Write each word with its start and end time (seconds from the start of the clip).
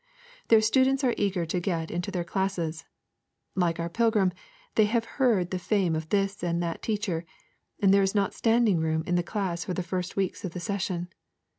Their 0.47 0.61
students 0.61 1.03
are 1.03 1.13
eager 1.15 1.45
to 1.45 1.59
get 1.59 1.91
into 1.91 2.09
their 2.09 2.23
classes; 2.23 2.85
like 3.53 3.79
our 3.79 3.87
pilgrim, 3.87 4.31
they 4.73 4.85
have 4.85 5.05
heard 5.21 5.51
the 5.51 5.59
fame 5.59 5.95
of 5.95 6.09
this 6.09 6.41
and 6.43 6.59
that 6.63 6.81
teacher, 6.81 7.23
and 7.79 7.93
there 7.93 8.01
is 8.01 8.15
not 8.15 8.33
standing 8.33 8.79
room 8.79 9.03
in 9.05 9.13
the 9.13 9.21
class 9.21 9.63
for 9.65 9.75
the 9.75 9.83
first 9.83 10.15
weeks 10.15 10.43
of 10.43 10.53
the 10.53 10.59
session. 10.59 11.07